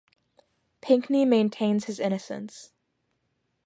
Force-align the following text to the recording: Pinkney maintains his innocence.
Pinkney 0.81 1.25
maintains 1.25 1.85
his 1.85 1.99
innocence. 1.99 2.71